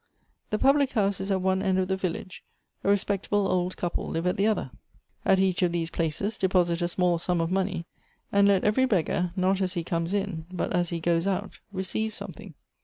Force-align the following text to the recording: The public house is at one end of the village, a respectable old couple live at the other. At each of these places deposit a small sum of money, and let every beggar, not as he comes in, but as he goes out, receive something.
The 0.49 0.57
public 0.57 0.93
house 0.93 1.19
is 1.21 1.29
at 1.29 1.41
one 1.41 1.61
end 1.61 1.77
of 1.77 1.87
the 1.87 1.95
village, 1.95 2.43
a 2.83 2.89
respectable 2.89 3.47
old 3.47 3.77
couple 3.77 4.07
live 4.09 4.25
at 4.25 4.35
the 4.35 4.47
other. 4.47 4.71
At 5.25 5.37
each 5.37 5.61
of 5.61 5.71
these 5.71 5.91
places 5.91 6.39
deposit 6.39 6.81
a 6.81 6.87
small 6.87 7.19
sum 7.19 7.39
of 7.39 7.51
money, 7.51 7.85
and 8.31 8.47
let 8.47 8.63
every 8.63 8.87
beggar, 8.87 9.31
not 9.35 9.61
as 9.61 9.73
he 9.73 9.83
comes 9.83 10.11
in, 10.11 10.47
but 10.51 10.73
as 10.73 10.89
he 10.89 10.99
goes 10.99 11.27
out, 11.27 11.59
receive 11.71 12.15
something. 12.15 12.55